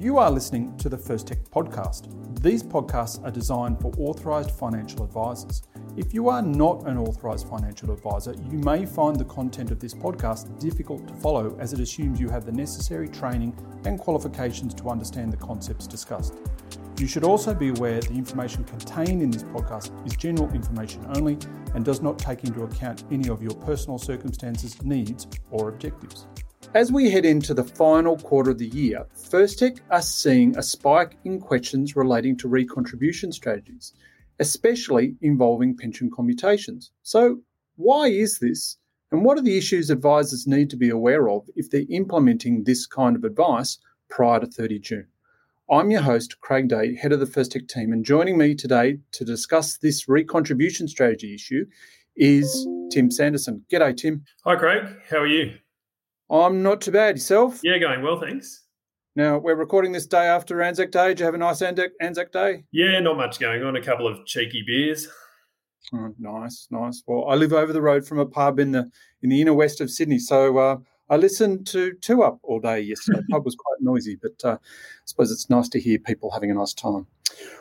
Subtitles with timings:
[0.00, 2.40] You are listening to the First Tech podcast.
[2.40, 5.64] These podcasts are designed for authorised financial advisors.
[5.96, 9.94] If you are not an authorised financial advisor, you may find the content of this
[9.94, 14.88] podcast difficult to follow as it assumes you have the necessary training and qualifications to
[14.88, 16.36] understand the concepts discussed.
[16.96, 21.38] You should also be aware the information contained in this podcast is general information only
[21.74, 26.28] and does not take into account any of your personal circumstances, needs, or objectives.
[26.74, 30.62] As we head into the final quarter of the year, First Tech are seeing a
[30.62, 33.94] spike in questions relating to recontribution strategies,
[34.38, 36.92] especially involving pension commutations.
[37.02, 37.40] So,
[37.76, 38.76] why is this?
[39.10, 42.86] And what are the issues advisors need to be aware of if they're implementing this
[42.86, 43.78] kind of advice
[44.10, 45.06] prior to 30 June?
[45.70, 48.98] I'm your host, Craig Day, head of the First Tech team, and joining me today
[49.12, 51.64] to discuss this recontribution strategy issue
[52.14, 53.64] is Tim Sanderson.
[53.72, 54.24] G'day, Tim.
[54.44, 54.84] Hi, Craig.
[55.08, 55.54] How are you?
[56.30, 57.16] I'm not too bad.
[57.16, 57.60] Yourself?
[57.62, 58.64] Yeah, going well, thanks.
[59.16, 61.08] Now, we're recording this day after Anzac Day.
[61.08, 62.64] Did you have a nice Anzac Anzac Day?
[62.70, 63.76] Yeah, not much going on.
[63.76, 65.08] A couple of cheeky beers.
[65.94, 67.02] Oh, nice, nice.
[67.06, 68.90] Well, I live over the road from a pub in the
[69.22, 70.76] in the inner west of Sydney, so uh,
[71.08, 73.20] I listened to Two Up all day yesterday.
[73.20, 76.50] the pub was quite noisy, but uh, I suppose it's nice to hear people having
[76.50, 77.06] a nice time.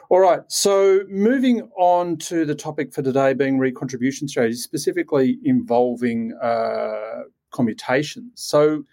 [0.09, 6.33] All right, so moving on to the topic for today being recontribution strategy, specifically involving
[6.41, 8.31] uh, commutations.
[8.35, 8.83] So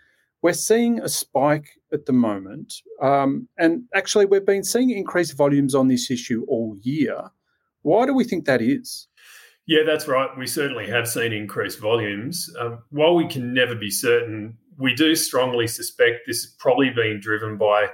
[0.42, 2.74] we're seeing a spike at the moment.
[3.00, 7.30] Um, and actually, we've been seeing increased volumes on this issue all year.
[7.82, 9.08] Why do we think that is?
[9.66, 10.28] Yeah, that's right.
[10.36, 12.50] We certainly have seen increased volumes.
[12.60, 17.20] Um, while we can never be certain, we do strongly suspect this is probably being
[17.20, 17.88] driven by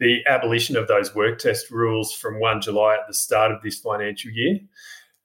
[0.00, 3.78] the abolition of those work test rules from 1 July at the start of this
[3.78, 4.58] financial year.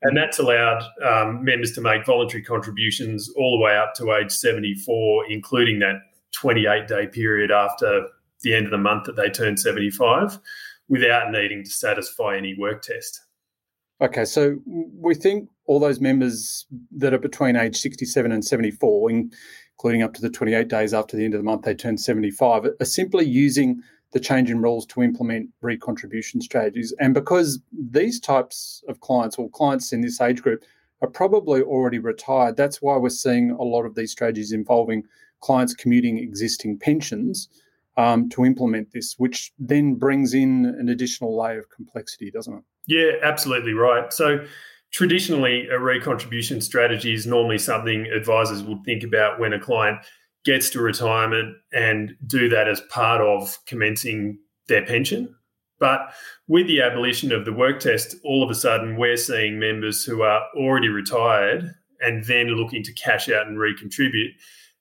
[0.01, 4.31] And that's allowed um, members to make voluntary contributions all the way up to age
[4.31, 5.95] 74, including that
[6.35, 8.07] 28 day period after
[8.41, 10.39] the end of the month that they turn 75,
[10.87, 13.21] without needing to satisfy any work test.
[13.99, 20.03] Okay, so we think all those members that are between age 67 and 74, including
[20.03, 22.86] up to the 28 days after the end of the month they turn 75, are
[22.86, 23.81] simply using
[24.13, 26.93] the change in rules to implement recontribution strategies.
[26.99, 30.63] And because these types of clients or clients in this age group
[31.01, 35.03] are probably already retired, that's why we're seeing a lot of these strategies involving
[35.41, 37.49] clients commuting existing pensions
[37.97, 42.63] um, to implement this, which then brings in an additional layer of complexity, doesn't it?
[42.87, 44.13] Yeah, absolutely right.
[44.13, 44.45] So
[44.91, 49.99] traditionally, a recontribution strategy is normally something advisors would think about when a client
[50.47, 55.35] gets to retirement and do that as part of commencing their pension.
[55.77, 56.13] But
[56.47, 60.21] with the abolition of the work test, all of a sudden we're seeing members who
[60.21, 64.31] are already retired and then looking to cash out and recontribute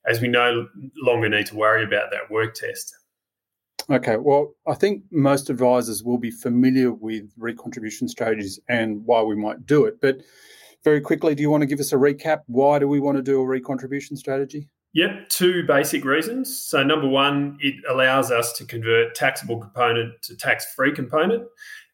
[0.05, 0.69] as we no
[1.03, 2.95] longer need to worry about that work test.
[3.89, 9.35] Okay, well, I think most advisors will be familiar with recontribution strategies and why we
[9.35, 9.99] might do it.
[9.99, 10.21] But
[10.85, 12.43] very quickly, do you want to give us a recap?
[12.45, 14.69] Why do we want to do a recontribution strategy?
[14.93, 16.63] Yep, two basic reasons.
[16.63, 21.43] So, number one, it allows us to convert taxable component to tax free component,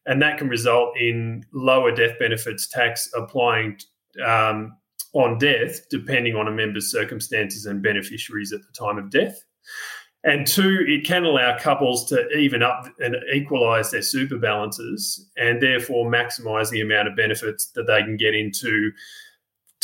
[0.06, 3.78] and that can result in lower death benefits tax applying
[4.24, 4.76] um,
[5.12, 9.44] on death, depending on a member's circumstances and beneficiaries at the time of death.
[10.24, 15.62] And two, it can allow couples to even up and equalise their super balances and
[15.62, 18.90] therefore maximise the amount of benefits that they can get into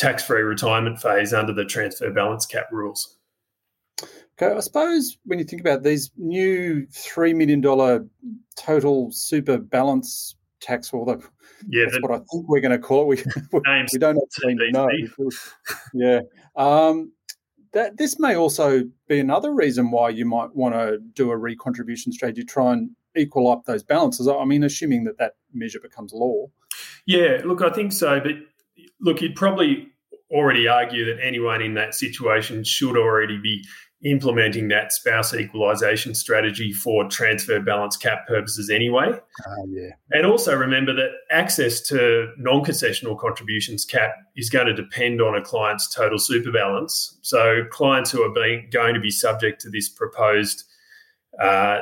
[0.00, 3.18] tax free retirement phase under the transfer balance cap rules.
[4.40, 7.60] Okay, I suppose when you think about these new $3 million
[8.56, 11.22] total super balance tax, or the,
[11.68, 13.06] yeah, that's the, what I think we're going to call it.
[13.08, 13.16] We,
[13.92, 14.88] we don't actually know.
[15.92, 16.20] yeah.
[16.56, 17.12] Um,
[17.72, 22.12] that this may also be another reason why you might want to do a recontribution
[22.12, 24.26] strategy, try and equal up those balances.
[24.26, 26.46] I mean, assuming that that measure becomes law.
[27.04, 28.20] Yeah, look, I think so.
[28.20, 28.32] But
[29.00, 29.88] look, you'd probably
[30.30, 33.64] already argue that anyone in that situation should already be
[34.02, 39.08] implementing that spouse equalisation strategy for transfer balance cap purposes anyway.
[39.08, 39.90] Uh, yeah.
[40.12, 45.34] And also remember that access to non concessional contributions cap is going to depend on
[45.34, 47.18] a client's total super balance.
[47.22, 50.64] So clients who are being, going to be subject to this proposed
[51.38, 51.80] uh,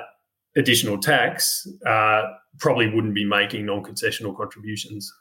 [0.56, 2.22] additional tax uh,
[2.58, 5.12] probably wouldn't be making non concessional contributions.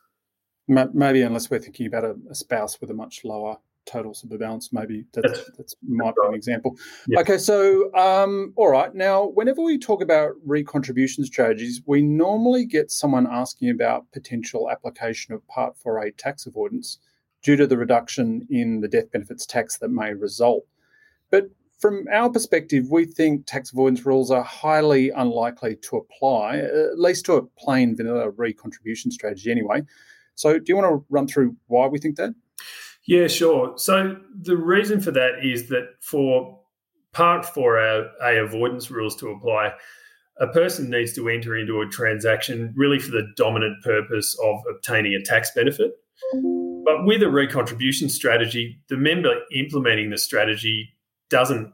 [0.67, 4.71] Maybe unless we're thinking about a, a spouse with a much lower total super balance.
[4.71, 6.77] Maybe that's, that's, that's might be an example.
[7.07, 7.21] Yeah.
[7.21, 8.93] Okay, so um, all right.
[8.93, 15.33] Now, whenever we talk about recontribution strategies, we normally get someone asking about potential application
[15.33, 16.99] of Part 4A tax avoidance
[17.41, 20.65] due to the reduction in the death benefits tax that may result.
[21.31, 21.49] But
[21.79, 27.25] from our perspective, we think tax avoidance rules are highly unlikely to apply, at least
[27.25, 29.83] to a plain vanilla recontribution strategy anyway.
[30.37, 32.33] So, do you want to run through why we think that?
[33.05, 33.73] Yeah, sure.
[33.77, 36.59] So, the reason for that is that for
[37.11, 39.73] Part 4A avoidance rules to apply,
[40.39, 45.15] a person needs to enter into a transaction really for the dominant purpose of obtaining
[45.15, 45.93] a tax benefit.
[46.85, 50.93] But with a recontribution strategy, the member implementing the strategy
[51.29, 51.73] doesn't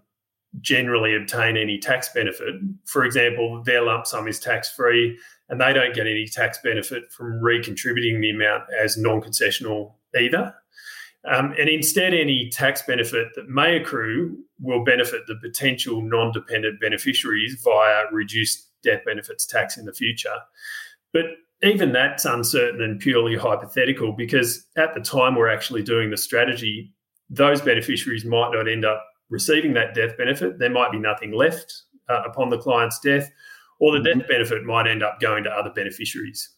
[0.61, 2.55] generally obtain any tax benefit.
[2.85, 5.17] For example, their lump sum is tax free
[5.53, 10.51] and they don't get any tax benefit from recontributing the amount as non concessional either.
[11.31, 16.81] Um, and instead, any tax benefit that may accrue will benefit the potential non dependent
[16.81, 20.33] beneficiaries via reduced death benefits tax in the future.
[21.13, 21.25] But
[21.61, 26.91] even that's uncertain and purely hypothetical because at the time we're actually doing the strategy,
[27.29, 30.57] those beneficiaries might not end up receiving that death benefit.
[30.57, 33.29] There might be nothing left uh, upon the client's death,
[33.79, 34.19] or the mm-hmm.
[34.19, 36.49] death benefit might end up going to other beneficiaries.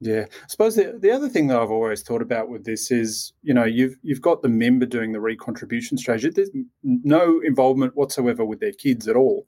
[0.00, 3.32] Yeah, I suppose the, the other thing that I've always thought about with this is,
[3.42, 6.28] you know, you've you've got the member doing the recontribution strategy.
[6.28, 6.50] There's
[6.82, 9.46] no involvement whatsoever with their kids at all,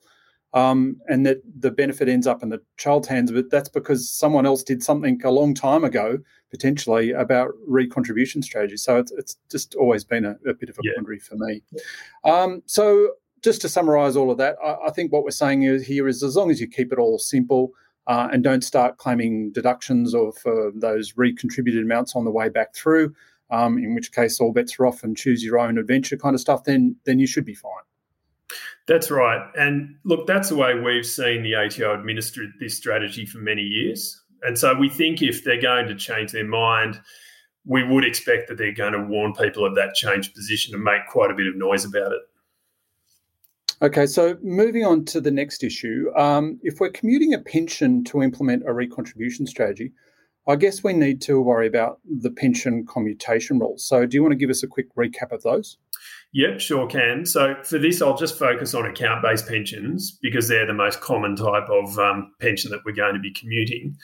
[0.55, 3.31] um, and that the benefit ends up in the child's hands.
[3.31, 6.16] But that's because someone else did something a long time ago,
[6.50, 8.78] potentially about recontribution strategy.
[8.78, 10.93] So it's it's just always been a, a bit of a yeah.
[10.94, 11.62] quandary for me.
[12.25, 13.11] Um, so
[13.43, 16.23] just to summarise all of that, I, I think what we're saying is, here is
[16.23, 17.73] as long as you keep it all simple
[18.06, 22.75] uh, and don't start claiming deductions of uh, those recontributed amounts on the way back
[22.75, 23.14] through.
[23.50, 26.40] Um, in which case, all bets are off and choose your own adventure kind of
[26.40, 26.64] stuff.
[26.64, 27.73] Then, then you should be fine.
[28.87, 29.46] That's right.
[29.58, 34.23] And look, that's the way we've seen the ATO administer this strategy for many years.
[34.43, 37.00] And so we think if they're going to change their mind,
[37.64, 41.06] we would expect that they're going to warn people of that changed position and make
[41.11, 42.23] quite a bit of noise about it.
[43.80, 46.10] Okay, so moving on to the next issue.
[46.16, 49.92] Um, if we're commuting a pension to implement a recontribution strategy,
[50.48, 53.84] I guess we need to worry about the pension commutation rules.
[53.86, 55.76] So, do you want to give us a quick recap of those?
[56.32, 57.25] Yep, sure can.
[57.25, 61.36] So, for this, I'll just focus on account based pensions because they're the most common
[61.36, 63.96] type of um, pension that we're going to be commuting.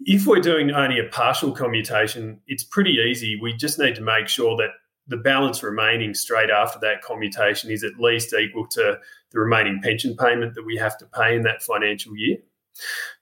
[0.00, 3.38] If we're doing only a partial commutation, it's pretty easy.
[3.40, 4.70] We just need to make sure that
[5.10, 8.98] the balance remaining straight after that commutation is at least equal to
[9.32, 12.38] the remaining pension payment that we have to pay in that financial year.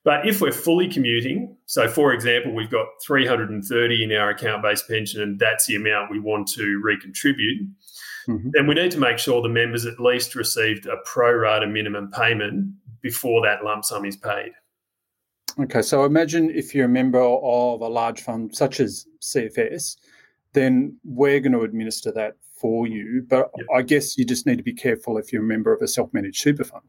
[0.05, 4.87] But if we're fully commuting, so for example, we've got 330 in our account based
[4.87, 7.67] pension and that's the amount we want to recontribute,
[8.29, 8.51] mm-hmm.
[8.53, 12.11] then we need to make sure the members at least received a pro rata minimum
[12.11, 14.53] payment before that lump sum is paid.
[15.61, 19.97] Okay, so imagine if you're a member of a large fund such as CFS,
[20.53, 23.25] then we're going to administer that for you.
[23.29, 23.67] But yep.
[23.75, 26.13] I guess you just need to be careful if you're a member of a self
[26.13, 26.85] managed super fund.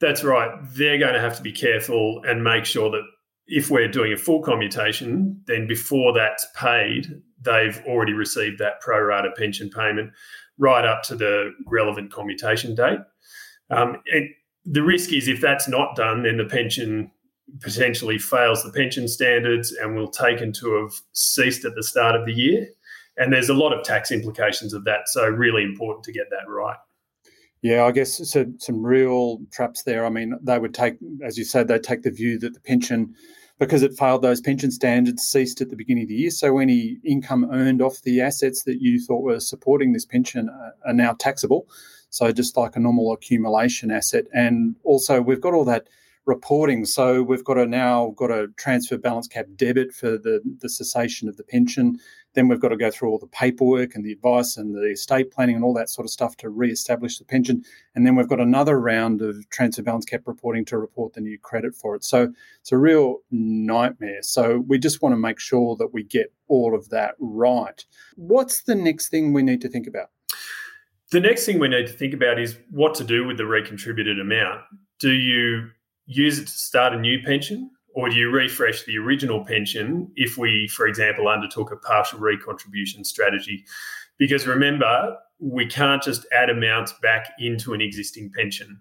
[0.00, 0.50] That's right.
[0.74, 3.02] They're going to have to be careful and make sure that
[3.46, 7.06] if we're doing a full commutation, then before that's paid,
[7.42, 10.12] they've already received that pro rata pension payment
[10.56, 13.00] right up to the relevant commutation date.
[13.70, 13.96] Um,
[14.64, 17.10] the risk is if that's not done, then the pension
[17.60, 22.26] potentially fails the pension standards and will taken to have ceased at the start of
[22.26, 22.68] the year.
[23.16, 25.08] And there's a lot of tax implications of that.
[25.08, 26.78] So, really important to get that right.
[27.62, 30.06] Yeah, I guess so, some real traps there.
[30.06, 33.14] I mean, they would take, as you said, they take the view that the pension,
[33.58, 36.30] because it failed those pension standards, ceased at the beginning of the year.
[36.30, 40.74] So any income earned off the assets that you thought were supporting this pension are,
[40.86, 41.68] are now taxable.
[42.08, 44.24] So just like a normal accumulation asset.
[44.32, 45.88] And also, we've got all that
[46.30, 46.84] reporting.
[46.84, 51.28] So we've got to now got a transfer balance cap debit for the, the cessation
[51.28, 51.98] of the pension.
[52.34, 55.32] Then we've got to go through all the paperwork and the advice and the estate
[55.32, 57.64] planning and all that sort of stuff to re-establish the pension.
[57.96, 61.36] And then we've got another round of transfer balance cap reporting to report the new
[61.38, 62.04] credit for it.
[62.04, 64.22] So it's a real nightmare.
[64.22, 67.84] So we just want to make sure that we get all of that right.
[68.14, 70.10] What's the next thing we need to think about?
[71.10, 74.20] The next thing we need to think about is what to do with the recontributed
[74.20, 74.60] amount.
[75.00, 75.70] Do you
[76.10, 80.36] use it to start a new pension, or do you refresh the original pension if
[80.36, 83.64] we, for example, undertook a partial recontribution strategy?
[84.18, 88.78] Because remember, we can't just add amounts back into an existing pension.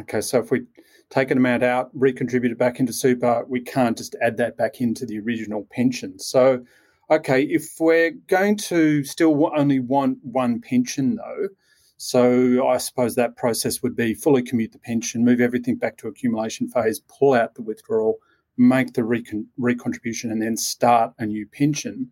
[0.00, 0.62] Okay, so if we
[1.10, 4.80] take an amount out, recontribute it back into super, we can't just add that back
[4.80, 6.18] into the original pension.
[6.18, 6.64] So,
[7.10, 11.48] okay, if we're going to still only want one pension though,
[11.96, 16.08] so I suppose that process would be fully commute the pension, move everything back to
[16.08, 18.18] accumulation phase, pull out the withdrawal,
[18.56, 22.10] make the recon- recontribution, and then start a new pension.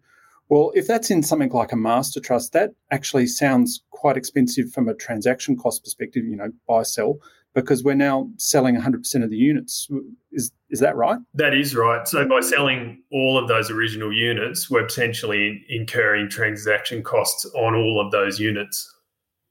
[0.48, 4.88] Well, if that's in something like a master trust, that actually sounds quite expensive from
[4.88, 7.18] a transaction cost perspective, you know, buy, sell,
[7.54, 9.88] because we're now selling 100% of the units.
[10.32, 11.18] Is, is that right?
[11.34, 12.06] That is right.
[12.06, 18.00] So by selling all of those original units, we're potentially incurring transaction costs on all
[18.04, 18.93] of those units.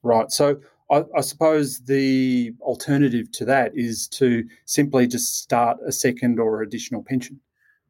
[0.03, 0.31] Right.
[0.31, 0.59] So
[0.91, 6.61] I, I, suppose the alternative to that is to simply just start a second or
[6.61, 7.39] additional pension.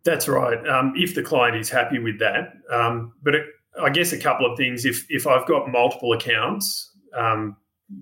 [0.03, 0.65] That's right.
[0.67, 3.45] Um, if the client is happy with that, um, but it,
[3.81, 4.85] I guess a couple of things.
[4.85, 7.55] If if I've got multiple accounts, um,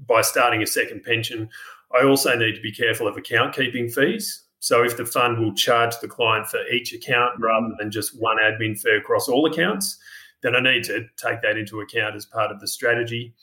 [0.08, 1.50] by starting a second pension,
[1.94, 4.44] I also need to be careful of account keeping fees.
[4.60, 8.38] So if the fund will charge the client for each account rather than just one
[8.38, 9.98] admin fee across all accounts,
[10.44, 13.34] then I need to take that into account as part of the strategy.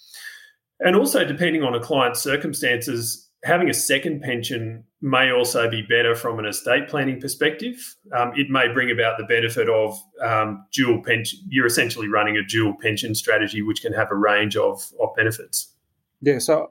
[0.80, 6.14] And also, depending on a client's circumstances, having a second pension may also be better
[6.14, 7.96] from an estate planning perspective.
[8.16, 11.38] Um, it may bring about the benefit of um, dual pension.
[11.48, 15.72] You're essentially running a dual pension strategy, which can have a range of, of benefits.
[16.20, 16.68] Yeah, so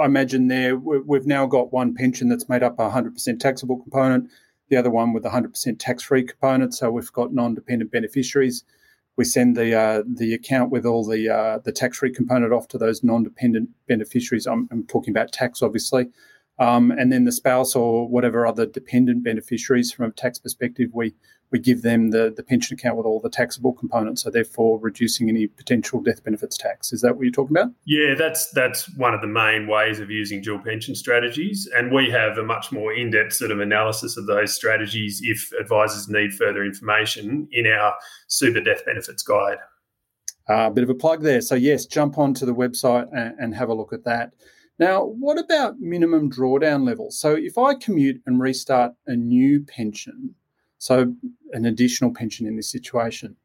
[0.00, 4.30] I imagine there we've now got one pension that's made up a 100% taxable component,
[4.70, 6.74] the other one with a 100% tax free component.
[6.74, 8.64] So we've got non dependent beneficiaries
[9.16, 12.68] we send the uh, the account with all the uh, the tax free component off
[12.68, 14.46] to those non dependent beneficiaries.
[14.46, 16.06] I'm, I'm, talking about tax, obviously,
[16.58, 21.14] um, and then the spouse or whatever other dependent beneficiaries from a tax perspective, we
[21.50, 25.28] we give them the, the pension account with all the taxable components, so therefore reducing
[25.28, 26.92] any potential death benefits tax.
[26.92, 27.72] Is that what you're talking about?
[27.84, 32.10] Yeah, that's that's one of the main ways of using dual pension strategies, and we
[32.10, 36.64] have a much more in-depth sort of analysis of those strategies if advisors need further
[36.64, 37.94] information in our
[38.26, 39.58] super death benefits guide.
[40.48, 41.40] A uh, bit of a plug there.
[41.40, 44.32] So yes, jump onto the website and, and have a look at that.
[44.78, 47.18] Now, what about minimum drawdown levels?
[47.18, 50.34] So if I commute and restart a new pension
[50.78, 51.14] so
[51.52, 53.36] an additional pension in this situation,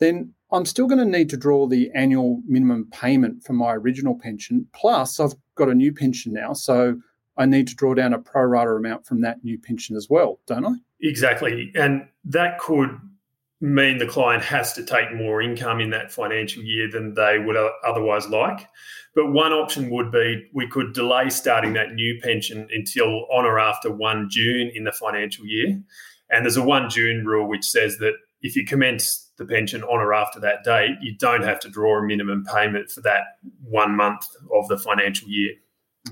[0.00, 4.18] then I'm still going to need to draw the annual minimum payment for my original
[4.18, 4.66] pension.
[4.72, 6.96] Plus, I've got a new pension now, so
[7.36, 10.40] I need to draw down a pro rata amount from that new pension as well,
[10.46, 10.74] don't I?
[11.00, 11.72] Exactly.
[11.74, 12.90] And that could
[13.60, 17.56] mean the client has to take more income in that financial year than they would
[17.84, 18.68] otherwise like.
[19.14, 23.58] But one option would be we could delay starting that new pension until on or
[23.58, 25.80] after 1 June in the financial year.
[26.30, 30.00] And there's a 1 June rule which says that if you commence the pension on
[30.00, 33.22] or after that date, you don't have to draw a minimum payment for that
[33.62, 35.52] one month of the financial year.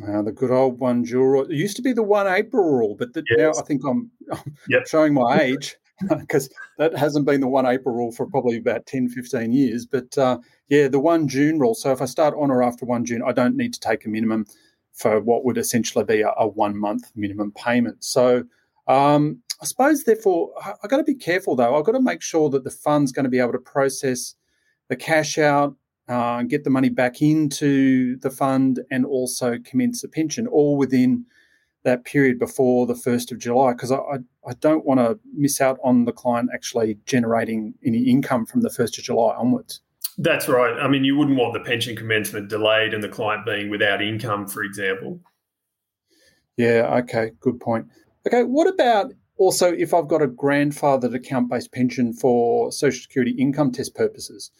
[0.08, 1.44] Uh, the good old one June rule.
[1.44, 3.38] It used to be the one April rule, but the, yes.
[3.38, 4.86] now I think I'm, I'm yep.
[4.86, 5.76] showing my age
[6.08, 9.84] because that hasn't been the one April rule for probably about 10, 15 years.
[9.84, 10.38] But uh,
[10.68, 11.74] yeah, the one June rule.
[11.74, 14.08] So if I start on or after one June, I don't need to take a
[14.08, 14.46] minimum
[14.94, 18.02] for what would essentially be a, a one month minimum payment.
[18.02, 18.44] So
[18.86, 20.50] um, I suppose, therefore,
[20.82, 21.76] I've got to be careful though.
[21.76, 24.34] I've got to make sure that the fund's going to be able to process
[24.88, 25.76] the cash out,
[26.08, 31.24] uh, get the money back into the fund, and also commence a pension, all within
[31.84, 35.60] that period before the 1st of July, because I, I, I, don't want to miss
[35.60, 39.80] out on the client actually generating any income from the 1st of July onwards.
[40.18, 40.78] That's right.
[40.78, 44.46] I mean, you wouldn't want the pension commencement delayed and the client being without income,
[44.46, 45.20] for example.
[46.56, 47.86] Yeah, okay, good point.
[48.26, 53.32] Okay, what about also, if I've got a grandfathered account based pension for Social Security
[53.32, 54.50] income test purposes,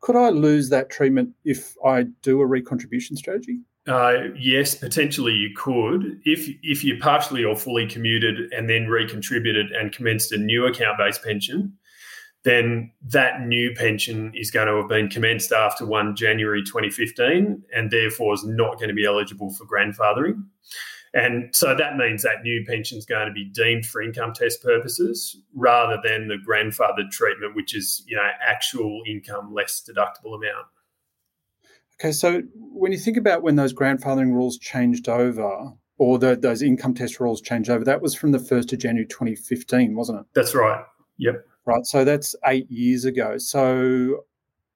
[0.00, 3.60] could I lose that treatment if I do a recontribution strategy?
[3.86, 6.20] Uh, yes, potentially you could.
[6.24, 10.98] If if you partially or fully commuted and then recontributed and commenced a new account
[10.98, 11.76] based pension,
[12.44, 17.90] then that new pension is going to have been commenced after 1 January 2015 and
[17.90, 20.44] therefore is not going to be eligible for grandfathering.
[21.14, 24.62] And so that means that new pension is going to be deemed for income test
[24.62, 30.66] purposes rather than the grandfathered treatment, which is, you know, actual income less deductible amount.
[32.00, 36.62] Okay, so when you think about when those grandfathering rules changed over, or the, those
[36.62, 40.26] income test rules changed over, that was from the 1st of January 2015, wasn't it?
[40.34, 40.84] That's right.
[41.18, 41.46] Yep.
[41.64, 41.86] Right.
[41.86, 43.38] So that's eight years ago.
[43.38, 44.24] So,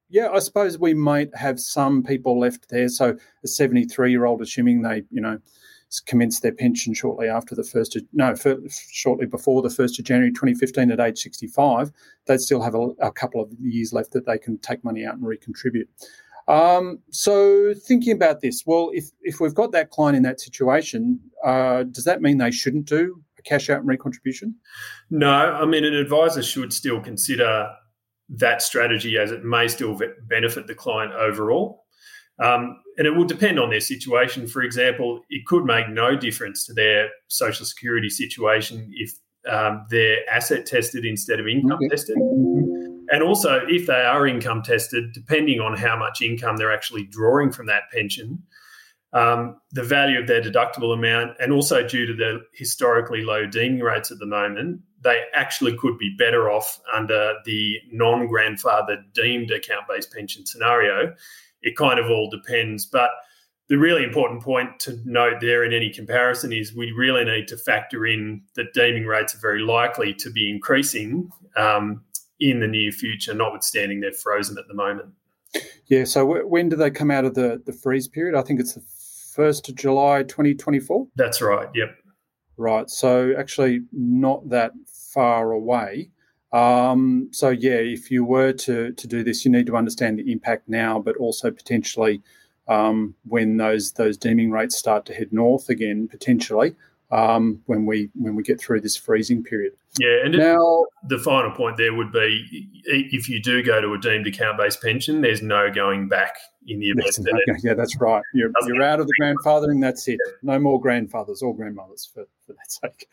[0.09, 2.89] yeah, I suppose we might have some people left there.
[2.89, 5.41] So a 73 year old, assuming they, you know,
[6.07, 8.35] commenced their pension shortly after the first of no
[8.69, 11.93] shortly before the first of January 2015 at age 65,
[12.27, 15.15] they'd still have a, a couple of years left that they can take money out
[15.15, 15.89] and recontribute.
[16.49, 21.21] Um, so thinking about this, well, if if we've got that client in that situation,
[21.45, 24.55] uh, does that mean they shouldn't do a cash out and recontribution?
[25.11, 27.69] No, I mean an advisor should still consider
[28.29, 31.86] that strategy as it may still benefit the client overall.
[32.39, 34.47] Um, and it will depend on their situation.
[34.47, 39.13] For example, it could make no difference to their social security situation if
[39.49, 42.17] um, they're asset tested instead of income tested.
[42.17, 47.53] And also, if they are income tested, depending on how much income they're actually drawing
[47.53, 48.43] from that pension,
[49.13, 53.81] um, the value of their deductible amount, and also due to the historically low deeming
[53.81, 59.53] rates at the moment, they actually could be better off under the non grandfather deemed
[59.53, 61.15] account based pension scenario.
[61.63, 62.87] It kind of all depends.
[62.87, 63.11] But
[63.69, 67.57] the really important point to note there in any comparison is we really need to
[67.57, 72.05] factor in that deeming rates are very likely to be increasing um,
[72.39, 75.09] in the near future, notwithstanding they're frozen at the moment.
[75.87, 76.05] Yeah.
[76.05, 78.39] So w- when do they come out of the, the freeze period?
[78.39, 81.09] I think it's the 1st of July 2024.
[81.17, 81.69] That's right.
[81.75, 81.97] Yep.
[82.57, 82.89] Right.
[82.89, 84.73] So actually, not that
[85.13, 86.11] far away.
[86.53, 90.31] Um, so yeah, if you were to to do this, you need to understand the
[90.31, 92.23] impact now, but also potentially
[92.69, 96.75] um, when those those deeming rates start to head north again, potentially
[97.11, 99.73] um, when we when we get through this freezing period.
[99.99, 103.99] Yeah, and now the final point there would be if you do go to a
[103.99, 106.35] deemed account based pension, there's no going back
[106.67, 107.07] in the event.
[107.17, 108.23] That no, yeah, that's right.
[108.35, 109.81] You're, you're out of the grandfathering.
[109.81, 110.19] That's it.
[110.43, 113.09] No more grandfathers or grandmothers for for that sake.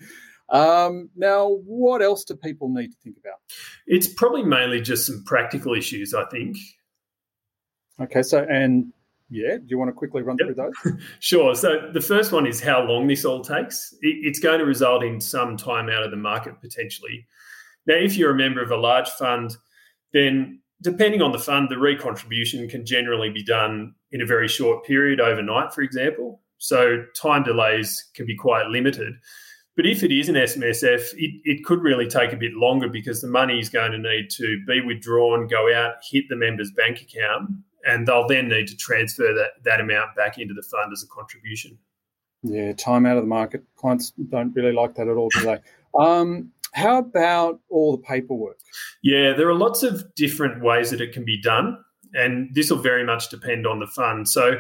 [0.50, 3.40] Um, now, what else do people need to think about?
[3.88, 6.58] It's probably mainly just some practical issues, I think.
[8.00, 8.92] Okay, so and
[9.30, 10.48] yeah, do you want to quickly run yep.
[10.48, 11.02] through those?
[11.20, 11.56] sure.
[11.56, 13.94] So the first one is how long this all takes.
[14.02, 17.26] It's going to result in some time out of the market potentially.
[17.86, 19.58] Now, if you're a member of a large fund,
[20.14, 24.86] then depending on the fund, the recontribution can generally be done in a very short
[24.86, 26.42] period, overnight, for example.
[26.60, 29.14] So time delays can be quite limited.
[29.76, 33.22] But if it is an SMSF, it, it could really take a bit longer because
[33.22, 37.02] the money is going to need to be withdrawn, go out, hit the member's bank
[37.02, 37.50] account,
[37.86, 41.08] and they'll then need to transfer that, that amount back into the fund as a
[41.08, 41.78] contribution.
[42.44, 43.64] Yeah, time out of the market.
[43.76, 45.60] Clients don't really like that at all, do they?
[46.00, 48.60] Um, how about all the paperwork?
[49.02, 51.78] Yeah, there are lots of different ways that it can be done,
[52.14, 54.28] and this will very much depend on the fund.
[54.28, 54.56] So,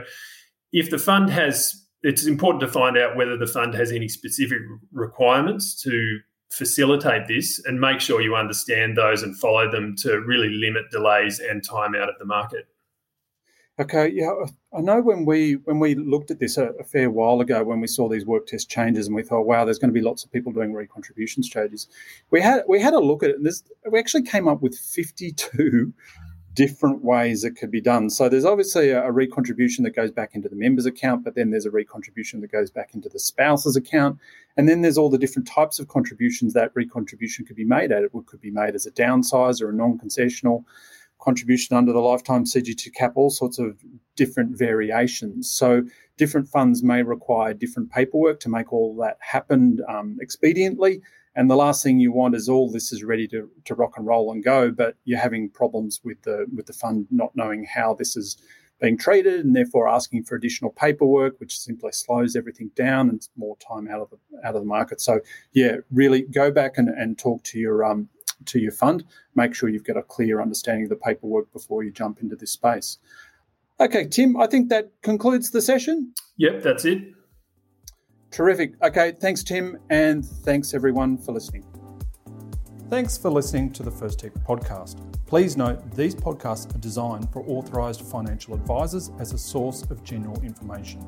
[0.71, 4.59] if the fund has, it's important to find out whether the fund has any specific
[4.91, 6.19] requirements to
[6.51, 11.39] facilitate this and make sure you understand those and follow them to really limit delays
[11.39, 12.67] and time out of the market.
[13.79, 14.31] Okay, yeah,
[14.77, 17.81] I know when we when we looked at this a, a, fair while ago, when
[17.81, 20.23] we saw these work test changes, and we thought, wow, there's going to be lots
[20.23, 21.87] of people doing recontribution strategies.
[22.29, 24.77] We had we had a look at it, and this, we actually came up with
[24.77, 25.91] 52
[26.53, 28.09] different ways it could be done.
[28.09, 31.49] So there's obviously a, a recontribution that goes back into the member's account, but then
[31.49, 34.19] there's a recontribution that goes back into the spouse's account,
[34.57, 38.03] and then there's all the different types of contributions that recontribution could be made at.
[38.03, 40.63] It could be made as a downsize or a non-concessional
[41.19, 43.79] contribution under the lifetime CGT cap, all sorts of
[44.15, 45.49] different variations.
[45.49, 45.83] So
[46.17, 51.01] different funds may require different paperwork to make all that happen um, expediently.
[51.35, 54.05] And the last thing you want is all this is ready to, to rock and
[54.05, 57.95] roll and go, but you're having problems with the with the fund not knowing how
[57.95, 58.37] this is
[58.79, 63.57] being treated and therefore asking for additional paperwork, which simply slows everything down and more
[63.57, 65.01] time out of the out of the market.
[65.01, 65.21] So
[65.53, 68.09] yeah, really go back and, and talk to your um,
[68.45, 69.03] to your fund.
[69.35, 72.51] Make sure you've got a clear understanding of the paperwork before you jump into this
[72.51, 72.97] space.
[73.79, 76.13] Okay, Tim, I think that concludes the session.
[76.37, 76.99] Yep, that's it.
[78.33, 78.73] Terrific.
[78.81, 81.63] Okay, thanks, Tim, and thanks everyone for listening.
[82.89, 84.97] Thanks for listening to the First Tech podcast.
[85.27, 90.41] Please note these podcasts are designed for authorised financial advisors as a source of general
[90.41, 91.05] information.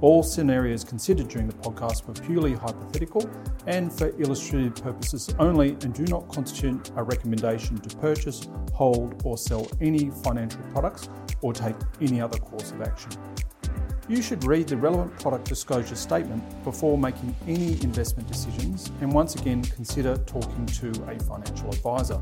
[0.00, 3.30] All scenarios considered during the podcast were purely hypothetical
[3.68, 9.38] and for illustrative purposes only and do not constitute a recommendation to purchase, hold, or
[9.38, 11.08] sell any financial products
[11.40, 13.12] or take any other course of action.
[14.06, 19.34] You should read the relevant product disclosure statement before making any investment decisions and once
[19.34, 22.18] again consider talking to a financial advisor.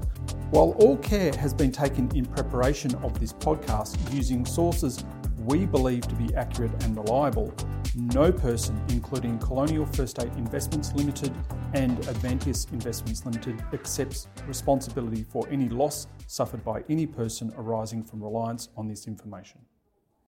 [0.50, 5.04] While all care has been taken in preparation of this podcast using sources
[5.38, 7.52] we believe to be accurate and reliable,
[7.96, 11.34] no person, including Colonial First State Investments Limited
[11.74, 18.22] and Avanteos Investments Limited, accepts responsibility for any loss suffered by any person arising from
[18.22, 19.58] reliance on this information.